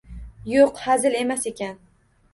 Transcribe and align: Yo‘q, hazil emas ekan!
Yo‘q, 0.53 0.73
hazil 0.85 1.19
emas 1.21 1.47
ekan! 1.53 1.81